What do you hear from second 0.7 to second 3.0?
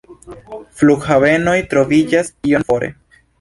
Flughavenoj troviĝas iom fore.